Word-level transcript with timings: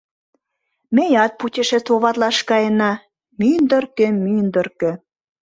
—Меат 0.95 1.31
путешествоватлаш 1.41 2.37
каена, 2.49 2.91
мӱндыркӧ-мӱндыркӧ. 3.39 4.91